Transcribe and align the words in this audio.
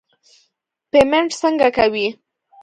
پیمنټ 0.91 1.29
څنګه 1.41 1.67
کوې. 1.77 2.07